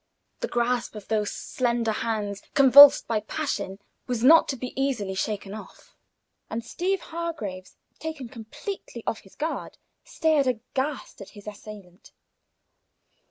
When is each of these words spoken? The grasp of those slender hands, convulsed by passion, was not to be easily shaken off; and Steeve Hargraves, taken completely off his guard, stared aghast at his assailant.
The 0.39 0.47
grasp 0.47 0.95
of 0.95 1.09
those 1.09 1.31
slender 1.31 1.91
hands, 1.91 2.41
convulsed 2.55 3.05
by 3.07 3.19
passion, 3.19 3.77
was 4.07 4.23
not 4.23 4.47
to 4.49 4.55
be 4.55 4.73
easily 4.75 5.13
shaken 5.13 5.53
off; 5.53 5.95
and 6.49 6.65
Steeve 6.65 7.01
Hargraves, 7.01 7.77
taken 7.99 8.27
completely 8.27 9.03
off 9.05 9.19
his 9.19 9.35
guard, 9.35 9.77
stared 10.03 10.47
aghast 10.47 11.21
at 11.21 11.29
his 11.37 11.45
assailant. 11.45 12.13